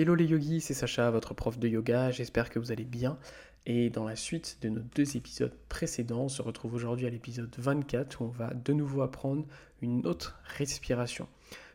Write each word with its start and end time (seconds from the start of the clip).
Hello 0.00 0.14
les 0.14 0.26
yogis, 0.26 0.60
c'est 0.60 0.74
Sacha, 0.74 1.10
votre 1.10 1.34
prof 1.34 1.58
de 1.58 1.66
yoga, 1.66 2.12
j'espère 2.12 2.50
que 2.50 2.60
vous 2.60 2.70
allez 2.70 2.84
bien. 2.84 3.18
Et 3.66 3.90
dans 3.90 4.04
la 4.04 4.14
suite 4.14 4.58
de 4.62 4.68
nos 4.68 4.80
deux 4.94 5.16
épisodes 5.16 5.56
précédents, 5.68 6.26
on 6.26 6.28
se 6.28 6.40
retrouve 6.40 6.74
aujourd'hui 6.74 7.08
à 7.08 7.10
l'épisode 7.10 7.52
24 7.58 8.20
où 8.20 8.26
on 8.26 8.28
va 8.28 8.54
de 8.54 8.72
nouveau 8.72 9.02
apprendre 9.02 9.44
une 9.82 10.06
autre 10.06 10.38
respiration. 10.56 11.26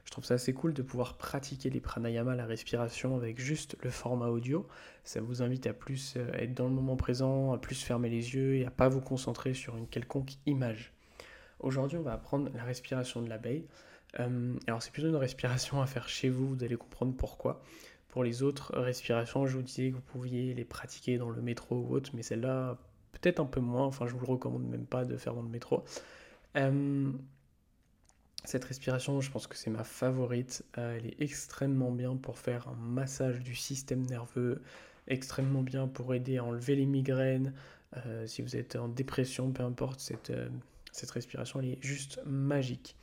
Je 0.06 0.12
trouve 0.12 0.24
ça 0.24 0.36
assez 0.36 0.54
cool 0.54 0.74
de 0.74 0.82
pouvoir 0.82 1.18
pratiquer 1.18 1.70
les 1.70 1.82
pranayama, 1.82 2.34
la 2.34 2.46
respiration 2.46 3.18
avec 3.18 3.42
juste 3.42 3.76
le 3.82 3.90
format 3.90 4.30
audio. 4.30 4.70
Ça 5.04 5.20
vous 5.20 5.42
invite 5.42 5.68
à 5.68 5.74
plus 5.74 6.14
euh, 6.16 6.32
être 6.32 6.54
dans 6.54 6.70
le 6.70 6.74
moment 6.74 6.96
présent, 6.96 7.52
à 7.52 7.58
plus 7.58 7.84
fermer 7.84 8.08
les 8.08 8.36
yeux 8.36 8.56
et 8.56 8.66
à 8.66 8.72
pas 8.72 8.88
vous 8.88 9.02
concentrer 9.02 9.54
sur 9.54 9.76
une 9.76 9.90
quelconque 9.90 10.32
image. 10.46 10.94
Aujourd'hui, 11.60 11.98
on 11.98 12.04
va 12.04 12.14
apprendre 12.14 12.50
la 12.56 12.64
respiration 12.64 13.22
de 13.22 13.28
l'abeille. 13.28 13.66
Euh, 14.20 14.54
alors 14.68 14.82
c'est 14.82 14.92
plutôt 14.92 15.10
une 15.10 15.16
respiration 15.16 15.82
à 15.82 15.88
faire 15.88 16.08
chez 16.08 16.30
vous, 16.30 16.56
vous 16.56 16.64
allez 16.64 16.78
comprendre 16.78 17.14
pourquoi. 17.18 17.62
Pour 18.14 18.24
les 18.24 18.44
autres 18.44 18.78
respirations, 18.78 19.48
je 19.48 19.58
vous 19.58 19.64
disais 19.64 19.90
que 19.90 19.96
vous 19.96 20.02
pouviez 20.02 20.54
les 20.54 20.66
pratiquer 20.66 21.18
dans 21.18 21.32
le 21.32 21.42
métro 21.42 21.78
ou 21.78 21.96
autre, 21.96 22.12
mais 22.14 22.22
celle-là, 22.22 22.78
peut-être 23.12 23.40
un 23.40 23.48
peu 23.48 23.60
moins, 23.60 23.88
enfin 23.88 24.06
je 24.06 24.14
vous 24.14 24.20
le 24.20 24.28
recommande 24.28 24.68
même 24.68 24.86
pas 24.86 25.04
de 25.04 25.18
faire 25.18 25.34
dans 25.34 25.42
le 25.42 25.50
métro. 25.50 25.84
Euh, 26.56 27.12
cette 28.46 28.66
respiration, 28.66 29.20
je 29.20 29.32
pense 29.32 29.48
que 29.48 29.58
c'est 29.58 29.72
ma 29.72 29.84
favorite. 29.84 30.64
Euh, 30.78 30.96
elle 30.96 31.08
est 31.08 31.22
extrêmement 31.24 31.90
bien 31.90 32.16
pour 32.16 32.38
faire 32.38 32.68
un 32.68 32.76
massage 32.76 33.40
du 33.40 33.56
système 33.56 34.06
nerveux, 34.06 34.62
extrêmement 35.08 35.64
bien 35.64 35.88
pour 35.88 36.14
aider 36.14 36.38
à 36.38 36.44
enlever 36.44 36.76
les 36.76 36.86
migraines. 36.86 37.52
Euh, 38.06 38.28
si 38.28 38.44
vous 38.44 38.56
êtes 38.56 38.76
en 38.76 38.90
dépression, 38.90 39.52
peu 39.52 39.64
importe, 39.64 40.00
cette, 40.00 40.32
cette 40.92 41.10
respiration, 41.10 41.62
elle 41.62 41.70
est 41.70 41.84
juste 41.84 42.20
magique. 42.28 42.96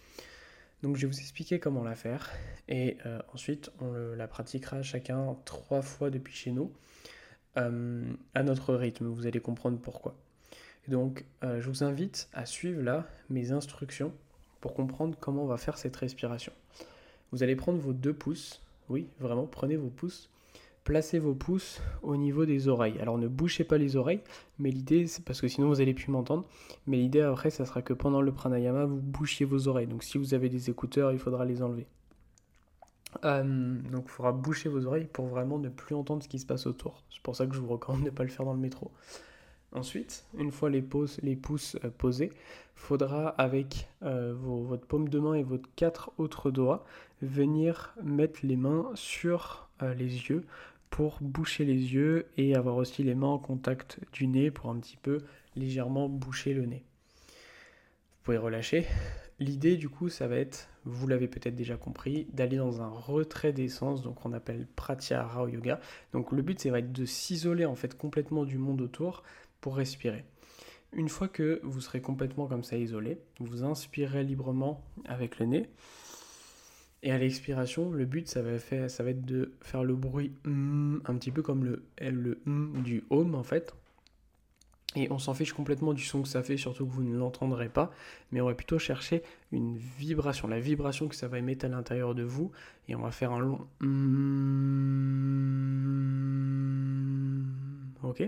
Donc 0.83 0.97
je 0.97 1.07
vais 1.07 1.13
vous 1.13 1.21
expliquer 1.21 1.59
comment 1.59 1.83
la 1.83 1.95
faire 1.95 2.31
et 2.69 2.97
euh, 3.05 3.21
ensuite 3.35 3.71
on 3.81 3.93
la 3.93 4.27
pratiquera 4.27 4.83
chacun 4.83 5.37
trois 5.45 5.83
fois 5.83 6.11
depuis 6.11 6.35
chez 6.35 6.53
nous 6.53 6.73
euh, 7.59 8.03
à 8.35 8.43
notre 8.43 8.75
rythme. 8.75 9.07
Vous 9.07 9.27
allez 9.27 9.41
comprendre 9.41 9.79
pourquoi. 9.79 10.17
donc 10.89 11.27
euh, 11.45 11.61
je 11.61 11.69
vous 11.69 11.85
invite 11.85 12.31
à 12.33 12.47
suivre 12.47 12.83
là 12.83 13.07
mes 13.29 13.53
instructions 13.53 14.15
pour 14.61 14.73
comprendre 14.73 15.17
comment 15.21 15.45
on 15.45 15.47
va 15.47 15.59
faire 15.59 15.77
cette 15.77 15.97
respiration. 15.97 16.53
Vous 17.31 17.43
allez 17.43 17.57
prendre 17.57 17.79
vos 17.79 17.93
deux 17.93 18.15
pouces, 18.15 18.63
oui 18.89 19.07
vraiment 19.19 19.47
prenez 19.47 19.77
vos 19.77 19.91
pouces 19.91 20.31
placez 20.91 21.21
vos 21.21 21.35
pouces 21.35 21.81
au 22.03 22.17
niveau 22.17 22.45
des 22.47 22.67
oreilles. 22.67 22.99
Alors 22.99 23.17
ne 23.17 23.29
bouchez 23.29 23.63
pas 23.63 23.79
les 23.79 23.95
oreilles, 23.95 24.23
mais 24.59 24.73
l'idée, 24.73 25.07
c'est 25.07 25.25
parce 25.25 25.41
que 25.41 25.47
sinon 25.47 25.69
vous 25.69 25.81
allez 25.81 25.95
plus 25.95 26.11
m'entendre, 26.11 26.45
mais 26.89 26.97
l'idée 26.97 27.21
après, 27.21 27.51
ça 27.51 27.65
sera 27.65 27.81
que 27.81 27.93
pendant 27.93 28.21
le 28.21 28.33
pranayama, 28.33 28.87
vous 28.87 29.01
bouchiez 29.01 29.47
vos 29.47 29.69
oreilles. 29.69 29.87
Donc 29.87 30.03
si 30.03 30.19
vous 30.19 30.35
avez 30.35 30.49
des 30.49 30.69
écouteurs, 30.69 31.13
il 31.13 31.21
faudra 31.21 31.45
les 31.45 31.63
enlever. 31.63 31.87
Euh, 33.25 33.79
donc 33.93 34.07
il 34.07 34.11
faudra 34.11 34.33
boucher 34.33 34.69
vos 34.69 34.85
oreilles 34.85 35.07
pour 35.13 35.27
vraiment 35.27 35.61
ne 35.61 35.69
plus 35.69 35.95
entendre 35.95 36.25
ce 36.25 36.29
qui 36.29 36.41
se 36.41 36.47
passe 36.47 36.67
autour. 36.67 37.05
C'est 37.09 37.23
pour 37.23 37.37
ça 37.37 37.47
que 37.47 37.55
je 37.55 37.61
vous 37.61 37.69
recommande 37.69 38.01
de 38.01 38.07
ne 38.07 38.11
pas 38.11 38.25
le 38.25 38.31
faire 38.31 38.45
dans 38.45 38.55
le 38.55 38.59
métro. 38.59 38.91
Ensuite, 39.71 40.25
une 40.37 40.51
fois 40.51 40.71
les, 40.71 40.83
pouces, 40.83 41.21
euh, 41.85 41.91
posés, 41.97 42.33
faudra 42.75 43.29
avec 43.29 43.89
euh, 44.03 44.35
votre 44.37 44.89
paume 44.89 45.09
de 45.09 45.21
main 45.21 45.35
et 45.35 45.45
votre 45.45 45.69
quatre 45.77 46.11
autres 46.19 46.51
doigts 46.51 46.85
venir 47.23 47.95
mettre 48.03 48.41
les 48.43 48.57
mains 48.57 48.91
sur 48.97 49.69
les 49.97 50.29
yeux 50.29 50.45
pour 50.91 51.19
boucher 51.21 51.65
les 51.65 51.95
yeux 51.95 52.27
et 52.37 52.55
avoir 52.55 52.77
aussi 52.77 53.03
les 53.03 53.15
mains 53.15 53.29
en 53.29 53.39
contact 53.39 53.99
du 54.13 54.27
nez 54.27 54.51
pour 54.51 54.71
un 54.71 54.79
petit 54.79 54.97
peu 54.97 55.19
légèrement 55.57 56.09
boucher 56.09 56.53
le 56.53 56.67
nez. 56.67 56.85
Vous 57.29 58.25
pouvez 58.25 58.39
relâcher. 58.39 58.87
L'idée 59.39 59.77
du 59.77 59.89
coup 59.89 60.11
ça 60.11 60.29
va 60.29 60.37
être, 60.37 60.69
vous 60.85 61.07
l'avez 61.07 61.27
peut-être 61.27 61.55
déjà 61.55 61.77
compris, 61.77 62.27
d'aller 62.33 62.59
dans 62.59 62.83
un 62.83 62.89
retrait 62.89 63.55
d'essence, 63.55 64.03
donc 64.03 64.27
on 64.27 64.35
appelle 64.35 64.67
Pratyahara 64.77 65.49
Yoga. 65.49 65.81
Donc 66.13 66.33
le 66.33 66.43
but 66.43 66.61
c'est 66.61 66.71
va 66.71 66.83
de 66.83 67.05
s'isoler 67.07 67.65
en 67.65 67.77
fait 67.77 67.97
complètement 67.97 68.45
du 68.45 68.59
monde 68.59 68.83
autour 68.83 69.23
pour 69.63 69.77
respirer. 69.77 70.25
Une 70.93 71.09
fois 71.09 71.29
que 71.29 71.61
vous 71.63 71.81
serez 71.81 72.03
complètement 72.03 72.47
comme 72.47 72.65
ça 72.65 72.77
isolé, 72.77 73.19
vous 73.39 73.63
inspirez 73.63 74.25
librement 74.25 74.85
avec 75.07 75.39
le 75.39 75.47
nez. 75.47 75.71
Et 77.03 77.13
à 77.13 77.19
l'expiration, 77.19 77.91
le 77.91 78.05
but, 78.05 78.29
ça 78.29 78.43
va, 78.43 78.59
faire, 78.59 78.91
ça 78.91 79.03
va 79.03 79.11
être 79.11 79.25
de 79.25 79.53
faire 79.63 79.85
le 79.85 79.95
bruit 79.95 80.33
mm, 80.45 80.99
un 81.07 81.15
petit 81.17 81.31
peu 81.31 81.43
comme 81.43 81.65
le, 81.65 81.83
le 81.99 82.41
mm 82.45 82.83
du 82.83 83.05
home 83.11 83.35
en 83.35 83.43
fait. 83.43 83.75
Et 84.97 85.11
on 85.13 85.19
s'en 85.19 85.35
fiche 85.35 85.53
complètement 85.53 85.93
du 85.95 86.03
son 86.03 86.23
que 86.23 86.29
ça 86.29 86.43
fait, 86.43 86.57
surtout 86.57 86.85
que 86.85 86.91
vous 86.91 87.05
ne 87.05 87.17
l'entendrez 87.17 87.69
pas. 87.69 87.93
Mais 88.33 88.41
on 88.41 88.47
va 88.47 88.55
plutôt 88.55 88.79
chercher 88.79 89.23
une 89.53 89.77
vibration, 89.77 90.49
la 90.49 90.59
vibration 90.59 91.07
que 91.07 91.15
ça 91.15 91.29
va 91.29 91.39
émettre 91.39 91.65
à 91.65 91.69
l'intérieur 91.69 92.15
de 92.15 92.25
vous. 92.25 92.51
Et 92.89 92.97
on 92.97 93.03
va 93.03 93.13
faire 93.13 93.31
un 93.31 93.39
long 93.39 93.67
mm. 93.81 94.41
Ok? 98.03 98.25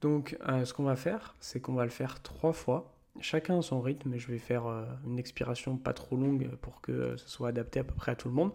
Donc, 0.00 0.36
euh, 0.48 0.64
ce 0.64 0.72
qu'on 0.72 0.84
va 0.84 0.96
faire, 0.96 1.34
c'est 1.40 1.60
qu'on 1.60 1.74
va 1.74 1.84
le 1.84 1.90
faire 1.90 2.22
trois 2.22 2.54
fois 2.54 2.93
chacun 3.20 3.62
son 3.62 3.80
rythme. 3.80 4.16
Je 4.16 4.28
vais 4.28 4.38
faire 4.38 4.66
euh, 4.66 4.84
une 5.06 5.18
expiration 5.18 5.76
pas 5.76 5.92
trop 5.92 6.16
longue 6.16 6.48
pour 6.60 6.80
que 6.80 7.16
ce 7.16 7.28
soit 7.28 7.48
adapté 7.48 7.80
à 7.80 7.84
peu 7.84 7.94
près 7.94 8.12
à 8.12 8.16
tout 8.16 8.28
le 8.28 8.34
monde. 8.34 8.52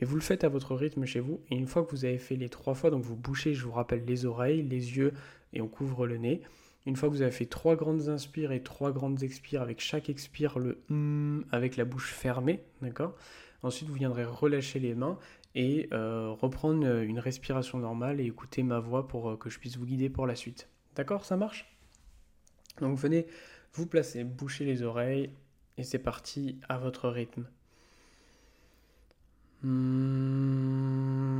Mais 0.00 0.06
vous 0.06 0.16
le 0.16 0.22
faites 0.22 0.44
à 0.44 0.48
votre 0.48 0.74
rythme 0.74 1.04
chez 1.04 1.20
vous. 1.20 1.40
Et 1.50 1.56
une 1.56 1.66
fois 1.66 1.84
que 1.84 1.90
vous 1.90 2.04
avez 2.04 2.18
fait 2.18 2.36
les 2.36 2.48
trois 2.48 2.74
fois, 2.74 2.90
donc 2.90 3.02
vous 3.04 3.16
bouchez, 3.16 3.54
je 3.54 3.64
vous 3.64 3.72
rappelle, 3.72 4.04
les 4.04 4.26
oreilles, 4.26 4.62
les 4.62 4.96
yeux 4.96 5.12
et 5.52 5.60
on 5.60 5.68
couvre 5.68 6.06
le 6.06 6.18
nez. 6.18 6.42
Une 6.86 6.96
fois 6.96 7.08
que 7.08 7.14
vous 7.14 7.22
avez 7.22 7.30
fait 7.30 7.46
trois 7.46 7.76
grandes 7.76 8.08
inspires 8.08 8.52
et 8.52 8.62
trois 8.62 8.92
grandes 8.92 9.22
expires, 9.22 9.62
avec 9.62 9.80
chaque 9.80 10.10
expire 10.10 10.58
le 10.58 10.82
mm, 10.88 11.44
avec 11.50 11.76
la 11.76 11.84
bouche 11.84 12.12
fermée, 12.12 12.62
d'accord? 12.82 13.14
Ensuite, 13.62 13.88
vous 13.88 13.94
viendrez 13.94 14.24
relâcher 14.24 14.78
les 14.78 14.94
mains 14.94 15.18
et 15.54 15.88
euh, 15.92 16.30
reprendre 16.30 16.86
une 16.86 17.18
respiration 17.18 17.78
normale 17.78 18.20
et 18.20 18.24
écouter 18.24 18.62
ma 18.62 18.80
voix 18.80 19.08
pour 19.08 19.30
euh, 19.30 19.36
que 19.36 19.48
je 19.48 19.58
puisse 19.58 19.78
vous 19.78 19.86
guider 19.86 20.10
pour 20.10 20.26
la 20.26 20.34
suite. 20.34 20.68
D'accord? 20.96 21.24
Ça 21.24 21.36
marche? 21.36 21.74
Donc 22.80 22.98
venez 22.98 23.26
vous 23.74 23.86
placez, 23.86 24.24
bouchez 24.24 24.64
les 24.64 24.82
oreilles 24.82 25.30
et 25.76 25.82
c'est 25.82 25.98
parti 25.98 26.60
à 26.68 26.78
votre 26.78 27.08
rythme. 27.08 27.46
Une 29.64 31.33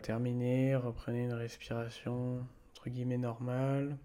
terminé, 0.00 0.76
reprenez 0.76 1.24
une 1.24 1.32
respiration 1.32 2.46
entre 2.72 2.90
guillemets 2.90 3.18
normale. 3.18 3.96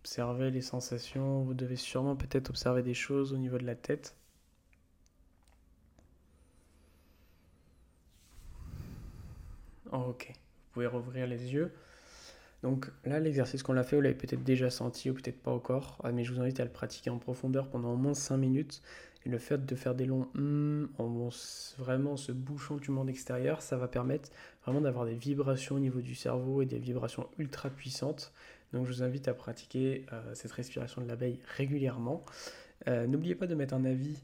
Observez 0.00 0.50
les 0.50 0.62
sensations. 0.62 1.42
Vous 1.42 1.54
devez 1.54 1.76
sûrement 1.76 2.16
peut-être 2.16 2.50
observer 2.50 2.82
des 2.82 2.94
choses 2.94 3.32
au 3.32 3.38
niveau 3.38 3.58
de 3.58 3.66
la 3.66 3.74
tête. 3.74 4.16
ok, 9.92 10.28
vous 10.28 10.72
pouvez 10.72 10.86
rouvrir 10.86 11.26
les 11.26 11.52
yeux. 11.52 11.72
Donc 12.62 12.90
là, 13.04 13.20
l'exercice 13.20 13.62
qu'on 13.62 13.72
l'a 13.72 13.82
fait, 13.82 13.96
vous 13.96 14.02
l'avez 14.02 14.14
peut-être 14.14 14.44
déjà 14.44 14.70
senti 14.70 15.10
ou 15.10 15.14
peut-être 15.14 15.42
pas 15.42 15.50
encore, 15.50 15.98
ah, 16.04 16.12
mais 16.12 16.24
je 16.24 16.32
vous 16.32 16.40
invite 16.40 16.60
à 16.60 16.64
le 16.64 16.70
pratiquer 16.70 17.10
en 17.10 17.18
profondeur 17.18 17.68
pendant 17.68 17.92
au 17.92 17.96
moins 17.96 18.14
5 18.14 18.36
minutes. 18.36 18.82
Le 19.26 19.38
fait 19.38 19.66
de 19.66 19.74
faire 19.74 19.94
des 19.94 20.06
longs 20.06 20.28
hum 20.34 20.88
en 20.98 21.28
vraiment 21.78 22.16
se 22.16 22.32
bouchant 22.32 22.76
du 22.76 22.90
monde 22.90 23.10
extérieur, 23.10 23.60
ça 23.60 23.76
va 23.76 23.86
permettre 23.86 24.30
vraiment 24.64 24.80
d'avoir 24.80 25.04
des 25.04 25.14
vibrations 25.14 25.76
au 25.76 25.78
niveau 25.78 26.00
du 26.00 26.14
cerveau 26.14 26.62
et 26.62 26.66
des 26.66 26.78
vibrations 26.78 27.28
ultra 27.38 27.68
puissantes. 27.68 28.32
Donc 28.72 28.86
je 28.86 28.92
vous 28.92 29.02
invite 29.02 29.28
à 29.28 29.34
pratiquer 29.34 30.06
euh, 30.12 30.34
cette 30.34 30.52
respiration 30.52 31.02
de 31.02 31.08
l'abeille 31.08 31.40
régulièrement. 31.56 32.24
Euh, 32.88 33.06
n'oubliez 33.06 33.34
pas 33.34 33.46
de 33.46 33.54
mettre 33.54 33.74
un 33.74 33.84
avis 33.84 34.22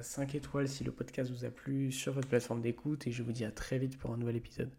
5 0.00 0.34
euh, 0.34 0.38
étoiles 0.38 0.68
si 0.68 0.82
le 0.82 0.92
podcast 0.92 1.30
vous 1.30 1.44
a 1.44 1.50
plu 1.50 1.92
sur 1.92 2.14
votre 2.14 2.28
plateforme 2.28 2.62
d'écoute 2.62 3.06
et 3.06 3.12
je 3.12 3.22
vous 3.22 3.32
dis 3.32 3.44
à 3.44 3.50
très 3.50 3.78
vite 3.78 3.98
pour 3.98 4.12
un 4.12 4.16
nouvel 4.16 4.36
épisode. 4.36 4.70